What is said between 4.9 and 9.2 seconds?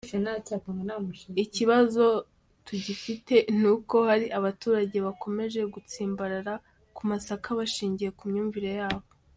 bakomeje gutsimbarara ku masaka bishingiye ku myumvire yabo.